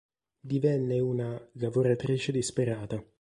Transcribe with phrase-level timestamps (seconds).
[0.39, 3.05] Divenne una "lavoratrice disperata".